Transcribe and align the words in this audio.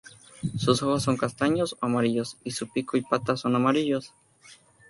Sus 0.57 0.81
ojos 0.81 1.03
son 1.03 1.15
castaños 1.15 1.73
o 1.79 1.85
amarillos, 1.85 2.35
y 2.43 2.49
su 2.49 2.67
pico 2.67 2.97
y 2.97 3.01
patas 3.03 3.41
son 3.41 3.55
amarillos. 3.55 4.15